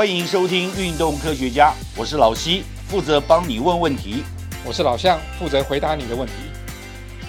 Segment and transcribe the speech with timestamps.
[0.00, 4.24] 欢迎收听《运动科学家》，我是老西，负责帮你问问题。
[4.64, 6.32] 我是老向，负责回答你的问题。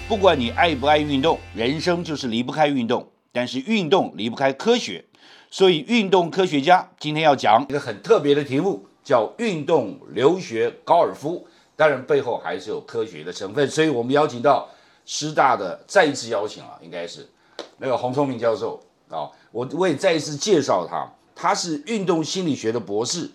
[0.08, 5.04] 不管你爱不爱运动，人生就是离不开运动，但是运动离不开科学，
[5.50, 11.46] 所以运动科学家今天要讲一个很特别的题目，叫运动留学高尔夫。
[11.76, 14.66] 当然背后还是有科学的成分，所以我们邀请到
[15.04, 17.28] 师大的再一次邀请啊，应该是
[17.76, 21.06] 那个洪聪明教授啊，我我也再一次介绍他，
[21.42, 23.28] 他是运动心理学的博士，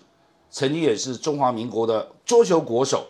[0.50, 3.06] 曾经也是中华民国的桌球国手，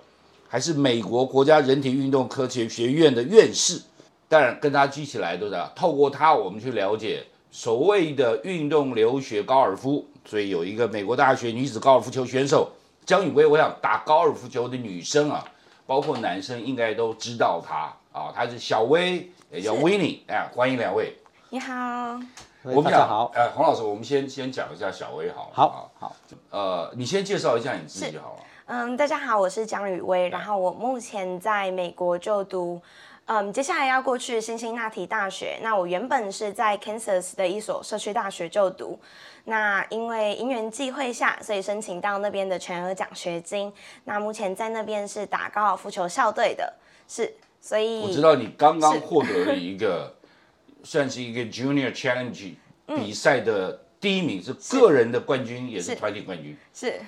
[0.50, 3.80] 还是美国国家人体运动科学学院的院士。
[4.28, 12.72] 当然跟他聚起来都是透过他，我们去了解所谓的运动留学高尔夫，所以有一个美国大学女子高尔夫球选手。
[13.06, 15.46] 江雨薇，我想打高尔夫球的女生啊，
[15.86, 21.16] 包括男生应该都知道她啊，她是小薇，也叫 Winnie，哎，欢迎两位。
[21.52, 22.20] 你好，
[22.76, 25.52] 我们讲好，哎，洪老师，我们先先讲一下小薇好了。
[25.54, 26.16] 好，好，
[26.50, 28.44] 呃，你先介绍一下你自己就好了。
[28.66, 32.82] 嗯，大家好，我是江雨薇，然后我目前在美国就读。
[33.26, 35.60] 嗯，接下来要过去辛辛那提大学。
[35.62, 38.98] 那我原本是在 Kansas 的一所社区大学就读。
[39.46, 43.72] 那因为因缘际会下，所以申请到那边的全额奖学金。
[44.06, 46.74] 那目前在那边是打高尔夫球校队的，
[47.08, 47.34] 是。
[47.60, 50.14] 所以我知道你刚刚获得了一个，
[50.88, 52.54] 算是一个 Junior Challenge
[52.96, 56.56] 比赛的第一名，是个人的冠军，也是团体冠军。
[56.74, 57.02] 是。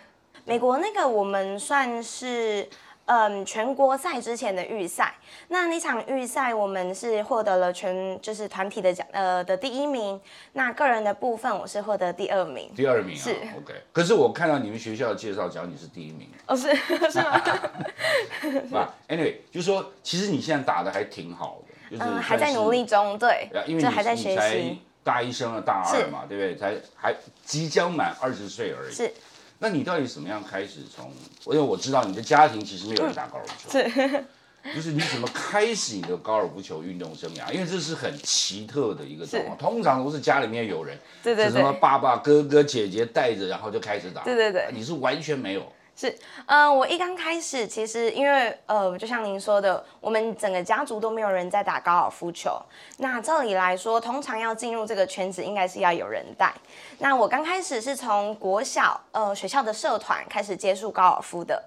[0.44, 2.68] 美国那个我们算是。
[3.12, 5.16] 嗯，全国赛之前的预赛，
[5.48, 10.22] 那那场预赛我们是获得了全就是团体的奖呃的第一名，
[10.54, 12.70] 那个人的部分我是获得第二名。
[12.76, 13.74] 第二名啊，是 OK。
[13.92, 16.30] 可是我看到你们学校的介绍讲你是第一名。
[16.46, 16.68] 哦，是
[17.10, 17.42] 是吗？
[18.70, 24.80] 吧，Anyway，就说其实你现在打的还挺好的，就是还在努力中，对，因为还在学习。
[25.02, 26.56] 大一升了大二嘛，对不对？
[26.56, 28.94] 才还即将满二十岁而已。
[28.94, 29.12] 是。
[29.58, 31.12] 那你到底怎么样开始从？
[31.46, 34.24] 因为我知道你的家庭其实没有人打高尔夫球，是，
[34.76, 37.52] 就是你怎么开始你的高尔夫球运动生涯？
[37.52, 45.64] 因为这是很奇特的一个状况，通常都是家里面有人，对对对，什么爸爸、哥哥、姐姐带着，然后就开始打，对对对，你是完全没有。
[46.00, 52.58] 是，嗯，我一刚开始，其实因为，呃，就像您说的，我们整个家族都没有人在打高尔夫球。
[53.00, 56.54] 那照理来说，通常要进入这个圈子，应该是要有人带。
[57.00, 61.62] 那我刚开始是从国小，呃，学校的社团开始接触高尔夫的。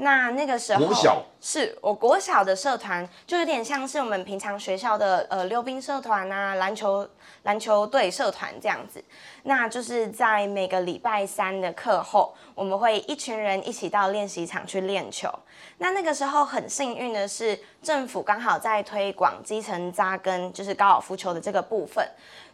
[0.00, 7.08] 那那个时候，国小是我国小的社团，就有点像是我们平常学校的，呃，溜冰社团啊，篮球。
[7.44, 9.02] 篮球队社团这样子，
[9.44, 15.32] 那就是在每个礼拜三的课后，我们会一群人一起到练习场去练球。
[15.78, 22.06] 那那个时候很幸运的是，政府刚好在推广基层扎根，就是高尔夫球的这个部分。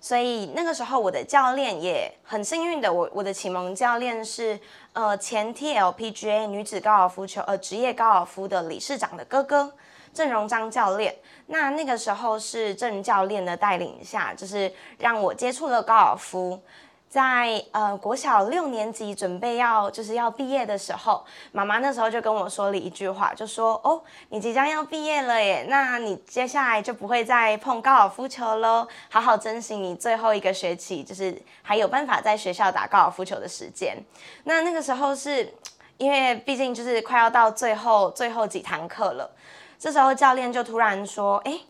[0.04, 4.60] 所以那个时候我的教练也很幸运的，我我的启蒙教练是
[4.92, 9.72] 呃前 TLPGA 女子高尔夫球呃职业高尔夫的理事长的哥哥。
[10.12, 11.16] 郑荣章教练，
[11.46, 16.60] 那那个时候是郑教练的带领下，就是让我接触了高尔夫。
[17.14, 33.96] 在呃国小六年级准备要就是要毕业的时候，妈妈那时候就跟我说了一句话，就说：“哦，你即将要毕业了耶，那你接下来就不会再碰高尔夫球喽，好好珍惜你最后一个学期，就是还有办法在学校打高尔夫球的时间。”
[34.42, 35.54] 那那个时候是
[35.98, 39.30] 因为毕竟就是快要到最后最后几堂课了。
[39.78, 41.60] 这时候教练就突然说：“哎，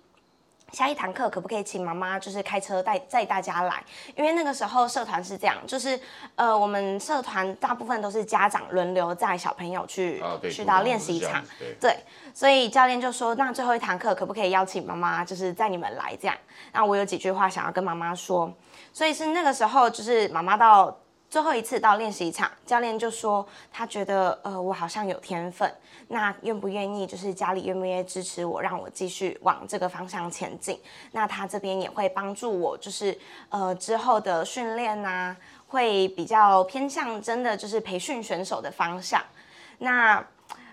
[0.75, 3.83] 下一堂课可不可以请妈妈就是开车带载大家来？
[4.17, 5.99] 因为那个时候社团是这样，就是
[6.35, 10.21] 呃，我们社团大部分都是家长轮流载小朋友去
[10.51, 11.43] 去到练习场，
[11.81, 11.97] 对，
[12.35, 16.17] 所以教练就说：那最后一堂课可不可以邀请妈妈就是载你们来？
[16.21, 16.37] 这样，
[16.73, 18.53] 那我有几句话想要跟妈妈说，
[18.93, 20.95] 所以是那个时候就是妈妈到。”
[21.35, 25.69] 最后一次到练习场，教练就说他觉得呃我好像有天分，
[26.07, 30.79] 那愿不愿意就是家里愿不愿意支持我，让我继续往这个方向前进？
[31.11, 33.19] 那他这边也会帮助我，就是
[33.49, 35.37] 呃之后的训练呐，
[35.67, 39.21] 会比较偏向真的就是培训选手的方向。
[39.79, 40.25] 那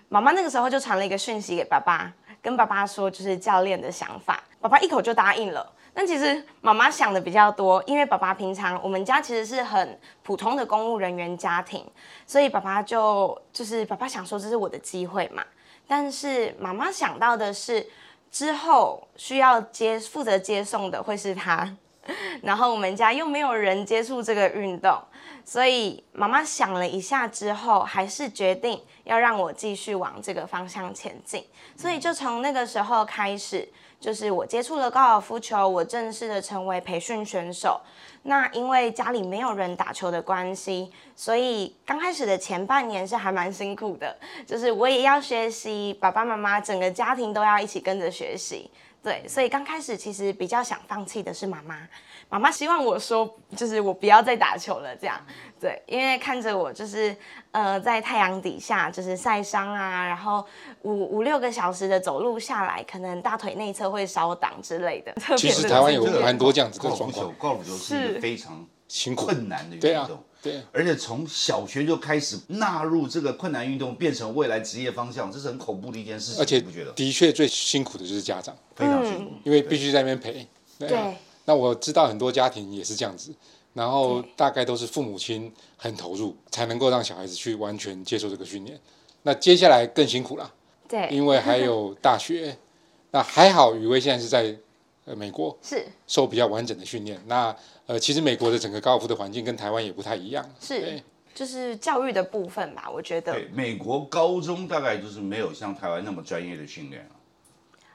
[0.08, 5.72] 妈妈那个时候就传了一个讯息给爸爸，跟爸爸说就是教练的想法，爸爸一口就答应了。
[5.94, 11.84] 但其实妈妈想的比较多，因为爸爸平常我们家其实是很普通的公务人员家庭，
[12.26, 15.44] 所以爸爸就就是爸爸想说这是我的机会嘛。
[15.86, 17.86] 但是妈妈想到的是
[18.30, 21.76] 之后需要接负责接送的会是他，
[22.42, 24.98] 然后我们家又没有人接触这个运动，
[25.44, 31.44] 所以妈妈想了一下之后，还是决定要让我继续往这个方向前进。
[31.76, 33.68] 所以就从那个时候开始。
[34.02, 37.80] 就是我接触了高尔夫球，我正式的成为培训选手。
[38.24, 48.68] 那因为家里没有人打球的关系，所以刚开始的前半年是还蛮辛苦的，就是我也要学习，爸爸妈妈整个家庭都要一起跟着学习。
[49.04, 51.88] 对，所以刚开始其实比较想放弃的是妈妈，
[52.32, 55.20] 妈妈希望我说，就是我不要再打球了，这样。
[55.60, 57.14] 对，因为看着我就是
[57.50, 60.42] 呃在太阳底下就是晒伤啊，然后
[60.80, 65.14] 五五六个小时的走路下来，可能大腿内侧会烧挡之类的。
[65.36, 67.30] 其实台湾有蛮多这样子的状况。
[67.38, 70.24] 高尔夫球是一个非常辛苦、困难的运动。
[70.40, 76.40] 对，而且从小学就开始纳入这个困难运动，变成未来职业方向，这是很恐怖的一件事情。
[76.40, 76.92] 而且不觉得？
[76.92, 80.48] 的确最辛苦的就是家长，非常辛苦，因为必须在那边陪。
[80.78, 81.14] 对。
[81.44, 83.34] 那我知道很多家庭也是这样子，
[83.74, 88.78] 然后大概都是父母亲很投入，才能够让小孩子去完全接受这个训练。
[89.22, 90.52] 那接下来更辛苦了，
[90.88, 92.56] 对，因为还有大学。
[93.14, 94.56] 那还好，雨薇现在是在
[95.04, 97.22] 呃美国，是受比较完整的训练。
[97.26, 97.54] 那
[97.84, 100.98] 呃，其实美国的整个高尔夫的环境跟台湾也不太一样，是，
[101.34, 103.34] 就是教育的部分吧，我觉得。
[103.34, 107.06] 对，美国高中大概就是没有像台湾那么专业的训练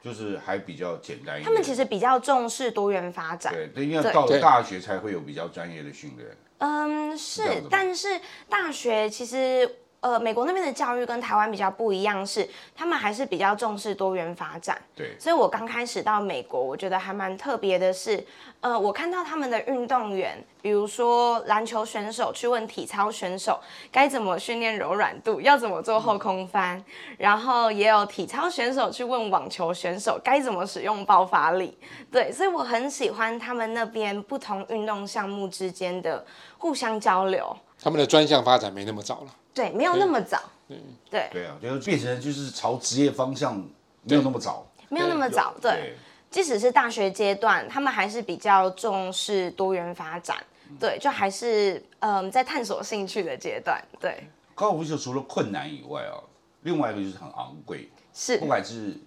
[0.01, 1.45] 就是还比较简单一点。
[1.45, 6.29] 他们其实比较重视多元发展，对，因为到了大学才会有比较专业的训练。
[6.59, 9.69] 嗯，是，但是大学其实。
[10.07, 14.81] 呃，美国那边的教育跟台湾比较不一样，是他们还是比较重视多元发展。
[14.95, 18.25] 对，所以我刚开始到美国，我觉得还蛮特别的是，
[18.61, 23.59] 呃，我看到他们的运动员，比如说篮球选手去问体操选手
[23.91, 26.81] 该怎么训练柔软度，要怎么做后空翻，
[27.17, 31.77] 然后也有体操选手去问网球选手该怎么使用爆发力。
[32.09, 36.25] 对，所以我很喜欢他们那边不同运动项目之间的
[36.57, 37.57] 互相交流。
[37.81, 39.35] 他们的专项发展没那么早了。
[39.53, 40.41] 对，没有那么早。
[40.67, 40.77] 对
[41.09, 43.57] 对对啊，就是变成就是朝职业方向
[44.03, 45.53] 没有那么早，没有那么早。
[45.61, 45.95] 对，
[46.29, 50.37] 即使是大学阶段，他们还是比较重视多元发展。
[50.79, 53.81] 对，就还是嗯在探索兴趣的阶段。
[53.99, 56.19] 对，高尔夫球除了困难以外啊，
[56.63, 58.97] 另外一个就是很昂贵，是不管是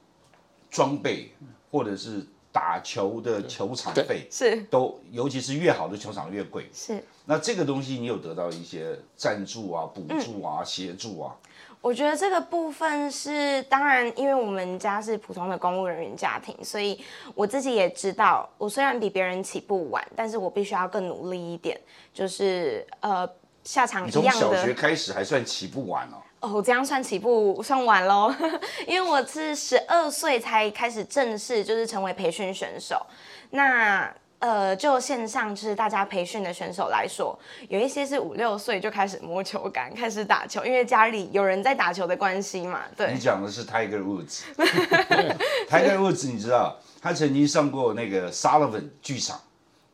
[0.70, 1.32] 装备
[1.70, 2.26] 或者是。
[2.52, 6.69] 打球的球场费是都，尤其是越好的球场越贵。
[6.73, 11.35] 是，那这个东西你有得到一些赞助啊、补助啊、协助啊？
[11.81, 17.00] 我觉得这个部分是，当然，因为我们家是普通的公务人员家庭，所以
[17.35, 21.81] 我自己也知道，我虽然比别人起步晚，但是我必须要更努力一点，
[22.12, 23.26] 就是呃
[23.64, 24.31] 下场一样的。
[24.32, 26.20] 从小学开始还算起步晚哦。
[26.40, 28.34] 哦，这样算起步算晚喽，
[28.88, 33.04] 因为我是十二岁才开始正式就是成为培训选手。
[33.50, 37.38] 那呃，就线上就是大家培训的选手来说，
[37.69, 42.81] 有一些是五六岁就开始摸球杆，开始打球，因为家里有人在打球的关系嘛。
[42.96, 44.40] 对，你讲的是 Tiger Woods。
[45.69, 49.38] Tiger Woods，你知道他曾经上过那个 Sullivan 剧场，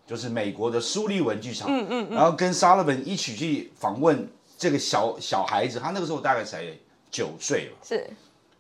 [0.07, 1.67] 就是美国的苏利文剧场。
[1.69, 2.15] 嗯嗯嗯。
[2.15, 4.29] 然后跟 Sullivan 一起去访问。
[4.57, 6.65] 这个小小孩子，他那个时候大概才
[7.11, 7.77] 九岁吧。
[7.83, 8.09] 是，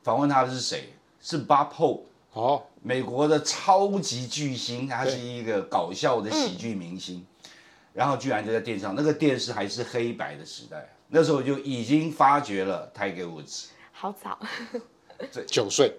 [0.02, 0.92] 访问他的是谁？
[1.20, 2.02] 是 Bob Hope。
[2.32, 7.26] 哦，美国的超级巨星，他是一个搞笑的喜剧明星。
[7.94, 13.68] 然后居然就在电视上，那个电视还是黑白的时代，那时候就已经发掘了 Tiger Woods。
[13.90, 14.38] 好早。
[15.32, 15.96] 对九岁。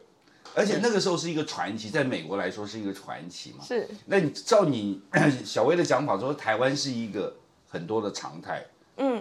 [0.54, 3.64] 而且那个时候是一个传奇，在美国来说是一个传奇嘛。
[3.64, 3.90] 是。
[4.06, 5.02] 那你照你
[5.44, 7.36] 小薇的讲法说，台湾是一个
[7.68, 8.64] 很多的常态。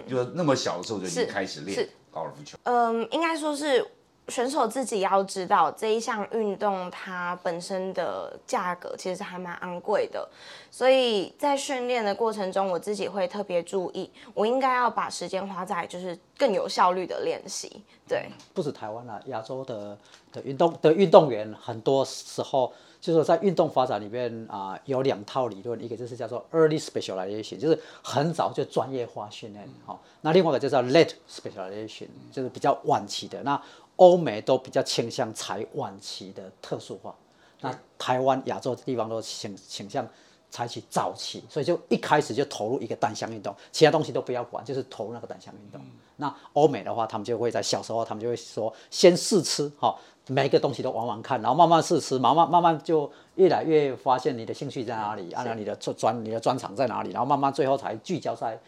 [0.07, 2.57] 嗯，就那么小的时候就已经开始练高尔夫球。
[2.63, 3.85] 嗯，应该说是
[4.27, 10.27] 选手自己要知道这一项运动它本身的价格其实还蛮昂贵的，
[10.71, 17.83] 所以在训练的过程中，我自己会特别注意，我应该要把时间花在就是更有效率的练习。
[18.07, 19.97] 对，不止台湾了，亚洲的
[20.31, 22.73] 的运动的运动员很多时候。
[22.99, 33.41] 就是在运动发展里面啊，有两套理论，一个就是叫做 early specialization，就是很早就专业化训练，好，那另外一个就叫 late specialization，就是比较晚期的。
[33.43, 33.61] 那
[33.97, 37.15] 欧美都比较倾向采晚期的特殊化，
[37.61, 40.07] 那台湾、亚洲地方都倾倾向
[40.49, 45.79] 采取早期，所以就一开始就投入一个单项运动，其他东西都不要管，就是投入那个单项运动。
[46.17, 49.95] 那欧美的话，他们就会在小时候，他们就会说先试吃，哈。
[50.27, 58.59] 每个东西都玩玩看，然后慢慢试吃，慢慢慢慢就越来越发现你的兴趣在哪里，按照你的专专你的专长在哪里，然后慢慢最后才聚焦在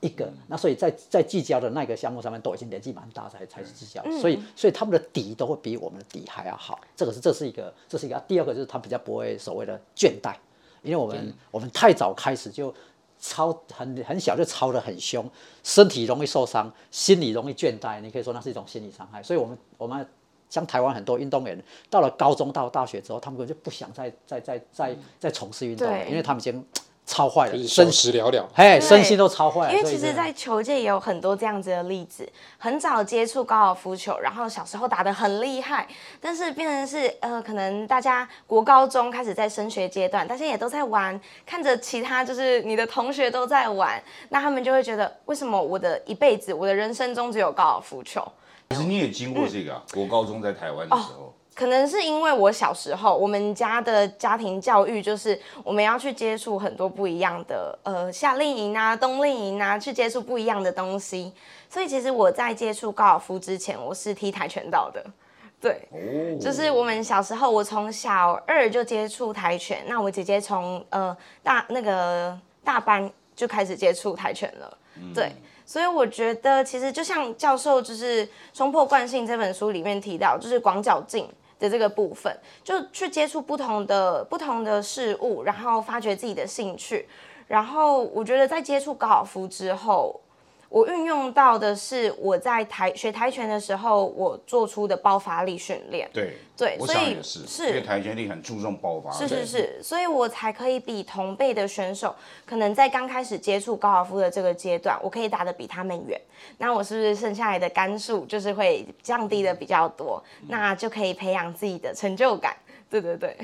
[0.00, 0.30] 一个。
[0.46, 6.78] 那所以在在聚焦的那个项目上面都已经年纪蛮大才才聚焦，所以所以他们的底都会比我们的底还要好。
[6.94, 8.22] 这个是这是一个这是一个。
[8.28, 10.34] 第二个就是他比较不会所谓的倦怠，
[10.82, 12.74] 因为我们我们太早开始就
[13.18, 15.26] 操很很小就操得很凶，
[15.62, 19.22] 身体容易受伤，心理容易倦怠，你可以说那是一种心理伤害。
[19.22, 20.06] 所以我们我们。
[20.48, 21.58] 像台湾很多运动员
[21.90, 26.64] 到了高中到大学之后，他们根本就不想再再再再再从事运动了，因为他们已经
[27.04, 28.48] 超坏了，就是小身时了了。
[28.52, 29.72] 嘿，身心都超坏了。
[29.72, 35.86] 因为其实，在球界也有很多这样子的例子，很早接触高尔夫球，然后小时候打得很厉害，
[36.20, 48.20] 但是变成是呃，可能大家国高中开始在升学阶段，大家也都在玩，看着其他就是你的同学都在玩，那他们就会觉得，为什么我的一辈子，我的人生中只有高尔夫球？
[48.68, 61.32] 可是你也经过这个啊，我高中在台湾的时候，可能是因为我小时候，我们家的家庭教育就是我们要去接触很多不一样的呃夏令营啊、冬令营啊，去接触不一样的东西。
[61.70, 65.04] 所以其实我在接触高尔夫之前，我是踢跆拳道的。
[65.58, 65.98] 对，哦，
[66.38, 74.78] 就是我们小时候，我从小二就接触跆拳，那我姐姐从呃大那个大班就开始接触跆拳了。
[75.14, 75.32] 对，
[75.66, 87.08] 所以我觉得其实就像教授就是《冲破惯性》这本书里面提到，就是广角镜的这个部分，就去接触不同的不同的事物，然后发掘自己的兴趣。
[87.48, 90.20] 然后我觉得在接触高尔夫之后，
[90.68, 96.08] 我运用到的是我在台学跆拳的时候，我做出的爆发力训练。
[96.12, 106.20] 对对，所以是，是因为跆拳力很注重爆发，是是是，所以我才可以比同辈的选手，可能在刚开始接触高尔夫的这个阶段，我可以打得比他们远。
[106.58, 110.22] 那我是不是剩下来的杆数就是会降低的比较多？
[110.48, 112.56] 那就可以培养自己的成就感。
[112.88, 113.36] 对对对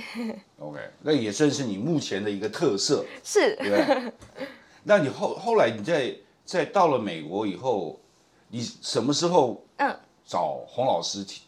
[0.61, 4.13] ，OK，那也算是你目前的一个特色，是对？
[4.85, 6.15] 那你后后来你在
[6.53, 7.99] 在到了美国以后，
[8.49, 11.41] 你什么时候嗯找洪老师提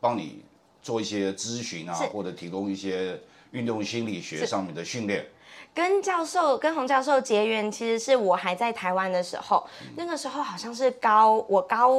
[0.00, 0.42] 帮你
[0.80, 5.26] 做一些咨询啊，或者提供一些运动心理学上面的训练？
[5.74, 11.90] 跟教授跟洪教授结缘，其实是我还在台湾的时候，那个时候好像是高我高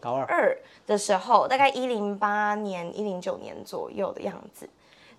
[0.00, 4.66] 高二二的时候，大概一零八年一零九年左右的样子。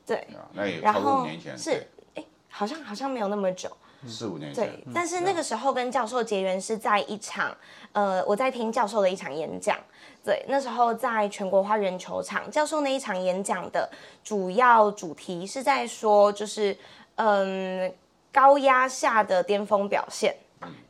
[0.03, 3.69] 对，啊那也然超过五年前，是哎，好像好像没有那么久。
[4.01, 7.55] 对四五年前对，，但是那个时候跟教授结缘是在一场，
[7.91, 9.77] 呃，我在听教授的一场演讲。
[10.24, 13.89] 对，那时候在全国花园球场，教授那一场演讲的
[14.24, 16.77] 主要主题是在说，就是
[17.15, 17.91] 嗯，
[18.31, 20.36] 高压下的巅峰表现。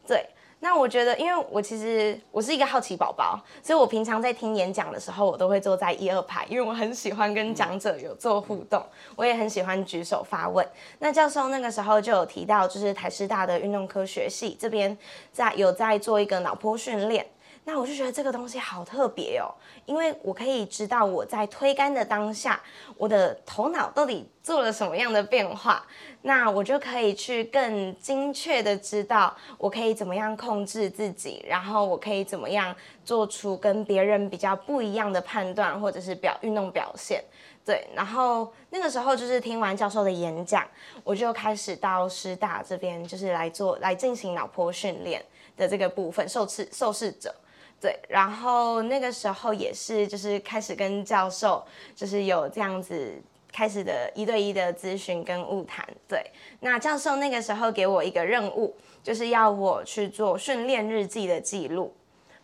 [0.06, 0.28] 对，
[0.64, 10.64] 那我觉得，因为我其实我是一个好奇宝宝，所以我平常在听演讲的时候，我都会坐在一二排，因为我很喜欢跟讲者有做互动，我也很喜欢举手发问。
[11.00, 14.96] 那教授那个时候就有提到，就是台师大的运动科学系这边
[15.34, 17.26] 在有在做一个脑波训练。
[17.64, 19.54] 那我就觉得这个东西好特别哦，
[19.86, 22.60] 因为我可以知道我在推杆的当下，
[22.98, 25.86] 我的头脑到底做了什么样的变化，
[26.24, 32.76] 那我就可以去更精确的知道我可以怎么样控制自己，然后我可以怎么样
[33.06, 37.24] 做出跟别人比较不一样的判断，或者是表运动表现。
[37.64, 40.68] 对，然后那个时候就是听完教授的演讲，
[41.04, 45.24] 我就开始到师大这边，就是来做来进行脑波训练
[45.56, 47.32] 的这个部分，受试受试者。
[47.82, 53.20] 对，然后那个时候也是就是开始跟教授就是有这样子
[53.52, 55.84] 开始的一对一的咨询跟物谈。
[56.08, 56.24] 对，
[56.60, 61.94] 那教授那个时候给我一个任务，就是要我去做训练日记的记录。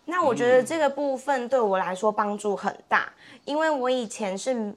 [0.05, 3.13] 那我觉得这个部分对我来说帮助很大，
[3.45, 4.73] 因为我以前是。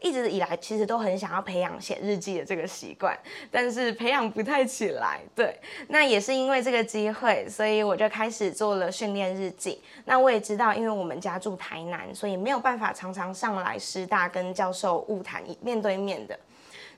[0.00, 3.16] 一直以来其实都很想要培养写日记的这个习惯，
[3.50, 5.20] 但是培养不太起来。
[5.34, 9.80] 对，那也是因为这个机会，所以我就开始做了训练日记。
[10.04, 16.38] 那我也知道，因为我们家住台南，所以没有办法常常上来师大跟教授晤谈面对面的。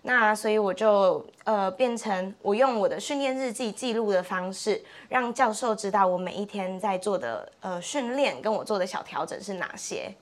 [0.03, 10.15] 那所以我就呃变成我用我的训练日记记录的方式，让教授知道我每一天在做的呃训练跟我做的小调整是哪些。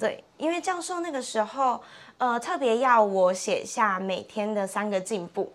[0.00, 1.80] 对，因为教授那个时候
[2.18, 5.52] 呃特别要我写下每天的三个进步，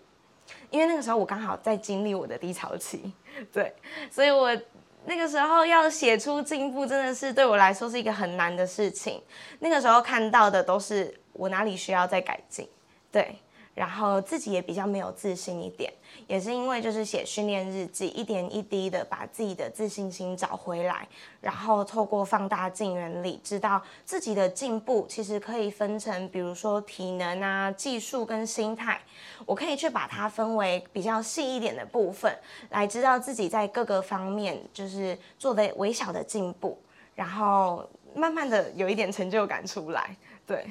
[0.70, 3.12] 因为那个时候我刚好在经历我的低潮期，
[3.52, 3.74] 对，
[4.10, 4.56] 所以我
[5.04, 9.20] 那个时候要写出进步，真的是对我来说是一个很难的事情。
[9.58, 12.68] 那个时候看到的都是我哪里需要再改进，
[13.10, 13.36] 对。
[13.76, 15.92] 然后自己也比较没有自信一点，
[16.26, 21.06] 也是因为就是写训练日记，一点一滴的把自己的自信心找回来，
[21.42, 28.98] 然后透过放大镜原理，知道自己的进步其实可以分成，比如说体能啊、技术跟心态，
[29.44, 32.34] 我可以去把它分为比较细一点的部分，
[32.70, 36.78] 来知道自己在各个方面就是做的微小的进步，
[37.14, 40.16] 然后慢慢的有一点成就感出来，
[40.46, 40.64] 对。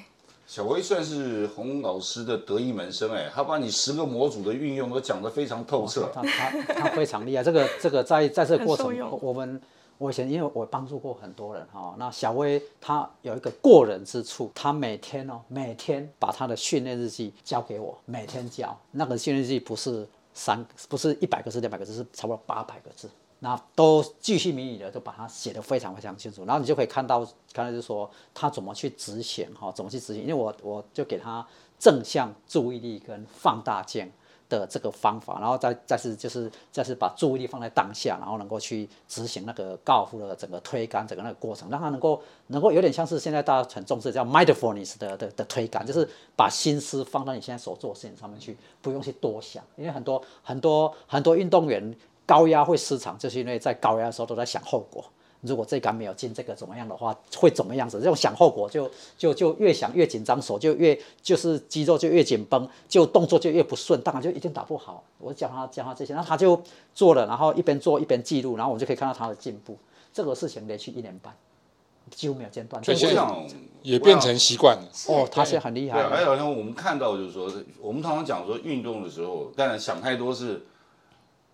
[0.47, 6.09] 小薇算是洪老师的得意门生哎，他把你十个模组的运用都讲得非常透彻。
[6.13, 9.59] 他他他非常厉害，这个这个在在这个过程我们
[9.97, 23.09] 我以前因为我帮助过很多人哈，那小薇她有一个过人之处，她每天哦每天把她的训练日记交给我，每天交，那个训练日记不是三不是一百个字两百个字，是差不多八百个字。
[23.39, 27.19] 那都巨细靡遗的，都把它写得非常非常清楚，然后你就可以看到，
[27.53, 31.45] 刚才就说他怎么去执行哈，怎么去执行，因为我我就给他
[31.77, 34.09] 正向注意力跟放大镜
[34.49, 51.95] 的这个方法，然后再再是就是再是把注意力放在当下，然后能够去执行那个高尔夫的整个推杆整个那个过程，让他能够能够有点像是现在大家很重视叫 mindfulness 的的的推杆，就是把心思放到你现在所做的事情上面去，不用去多想，因为很多很多很多运动员。
[52.25, 55.03] 高压会失常，就是因为在高压的时候都在想后果。
[55.41, 57.99] 如果这杆没有进，这个怎么样的话，会怎么样子？
[57.99, 65.03] 这种想后果，就就就越想越紧张，手就越就是肌肉就越紧绷，就动作就越不顺，当然就一定打不好。
[65.19, 66.59] 我教他教他这些，然后他就
[66.95, 69.77] 做了，然后一边做一边记录，然后我就可以看到他的进步。
[70.11, 71.31] 这个事情连续一年半，
[72.09, 72.83] 几乎没有间断。
[72.83, 73.23] 所以现在
[73.83, 74.89] 也变成习惯了。
[75.09, 76.01] 哦，他现在很厉害。
[76.01, 80.65] 对，还有像我们看到就是说，我们常常讲说运动的时候，当然想太多是。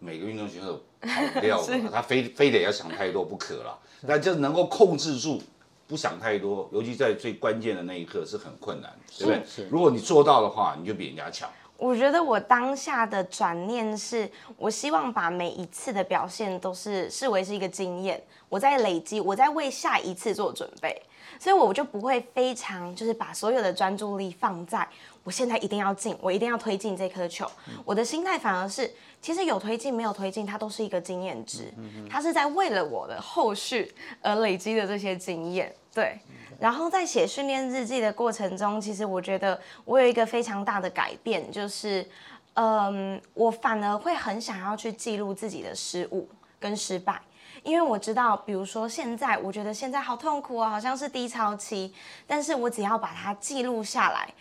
[0.03, 3.77] 每个运动选手跑掉了， 他非非得要想太多不可了。
[4.07, 5.39] 但就能够控制住，
[5.87, 9.67] 不想太多，尤其在最关键的那一刻是很困难，对不对？
[9.69, 11.47] 如果你做到的话，你就比人家强。
[11.77, 21.01] 我觉得我当下的转念是，我希望把每一次的表现都是视为是一个经验，我在累积，我在为下一次做准备，
[21.39, 24.87] 所以我就不会非常就是把所有的专注力放在
[25.23, 27.49] 我现在一定要进，我一定要推进这颗球。
[27.85, 28.91] 我的心态反而是。
[29.21, 31.71] 其实有推进没有推进，它都是一个经验值，
[32.09, 35.71] 它是在为了我的后续而累积的这些经验。
[35.93, 36.19] 对，
[36.59, 42.03] 然后在写训练日记的过程中，其实我觉得我有一个非常大的改变，就是，
[42.55, 46.27] 嗯，我反而会很想要去记录自己的失误
[46.59, 47.21] 跟失败，
[47.61, 51.93] 因为我知道，比如说现在，我觉得现在好痛苦啊，好像是低潮期，
[52.25, 54.33] 但是我只要把它记录下来。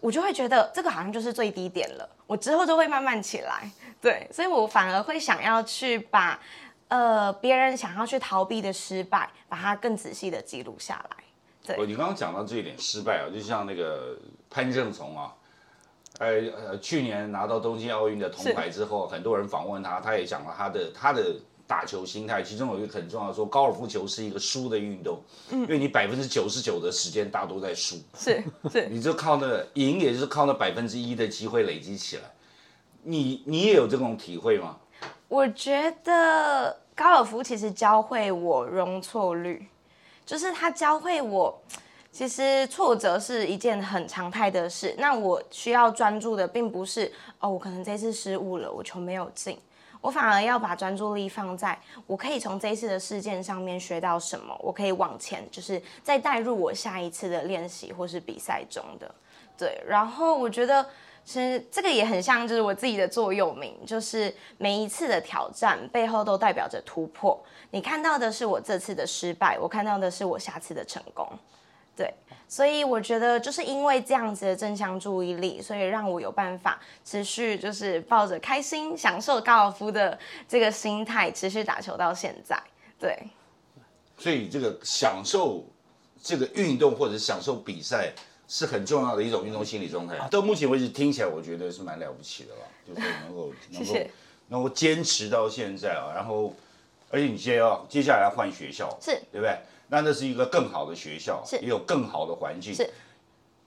[0.00, 3.70] 我就会觉得这个好像就是最低点了，我之后就会慢慢起来，
[4.00, 6.38] 对，所以我反而会想要去把，
[6.88, 11.16] 呃，别人想要去逃避的失败，把它更仔细的记录下来。
[11.64, 14.16] 对，你刚刚讲到这一点失败啊，就像那个
[14.50, 15.32] 潘正从啊，
[16.18, 16.28] 呃
[16.68, 21.36] 呃，去年拿到东京奥运的铜牌之后，很多人访问他，他也讲了他的他的。
[21.72, 32.24] 打球心态，其中有一个很重要，说高尔夫球是一个输的运动，嗯，因为你百分之九十九的时间大多在输，是是， 你就靠那赢，也就是靠那百分之一的机会累积起来。
[33.02, 34.76] 你你也有这种体会吗？
[35.28, 39.66] 我觉得高尔夫其实教会我容错率，
[40.26, 41.58] 就是他教会我，
[42.12, 44.94] 其实挫折是一件很常态的事。
[44.98, 49.58] 那我需要专注的，并不是哦，我可能这次失误了，我球没有进。
[50.02, 59.14] 我反而要把专注力放在我可以从这一次的事件上面学到什么，我可以往前，就是再带入我下一次的练习或是比赛中的。
[59.56, 60.84] 对，然后我觉得
[61.24, 67.40] 其实这个也很像，就是我自己的座右铭，就是每一次的挑战背后都代表着突破。
[67.70, 71.26] 你看到的是我这次的失败，我看到的是我下次的成功。
[71.96, 72.12] 对。
[72.52, 82.62] 所以我觉得就是因为这样子的正向注意力，所以让我有办法持续就是抱着开心、享受高尔夫的这个心态持续打球到现在。
[83.00, 83.18] 对，
[84.18, 85.64] 所以这个享受
[86.22, 88.12] 这个运动或者享受比赛
[88.46, 90.18] 是很重要的一种运动心理状态。
[90.30, 93.94] 到目前为止听起来，我觉得是蛮了不起的了，就是能够 能够
[94.48, 96.12] 能够坚持到现在啊。
[96.14, 96.54] 然后，
[97.08, 99.56] 而且你现在要接下来要换学校，是对不对？
[99.92, 102.88] 那那是一个更好的学校，也有更好的环境，是，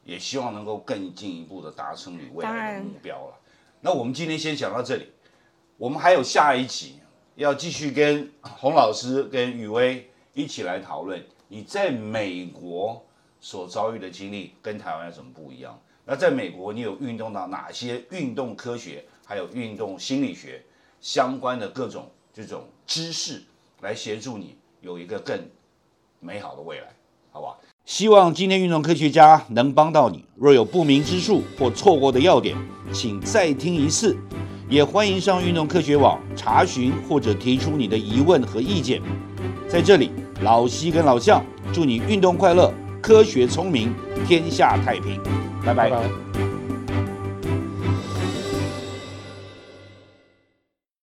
[0.04, 3.38] 也希望能够更进一步的达成你未来的目标了。
[3.82, 5.12] 那我们今天先讲到这里，
[5.78, 7.00] 我们还有下一集
[7.36, 13.06] 要继续跟 洪老师跟雨薇一起来讨论你在美国
[13.40, 15.80] 所遭遇的经历跟台湾有什么不一样。
[16.06, 20.66] 那在美国你有运动到哪些运动科学还有运动心理学
[21.00, 23.44] 相关的各种这种知识
[23.82, 25.40] 来协助你有一个更。
[26.26, 26.88] 美好的未来，
[27.32, 27.60] 好不好？
[27.86, 30.26] 希望今天运动科学家能帮到你。
[30.36, 32.58] 若有不明之处或错过的要点，
[32.92, 34.18] 请再听一次。
[34.68, 39.00] 也欢迎上运动科学网查询或者提出你的疑问和意见。
[39.68, 40.10] 在这里，
[40.42, 43.94] 老西跟老向祝你运动快乐，科学聪明，
[44.28, 45.22] 天下太平。
[45.64, 46.45] 拜拜。